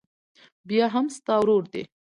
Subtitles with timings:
[0.67, 1.83] بيا هم ستا ورور دى.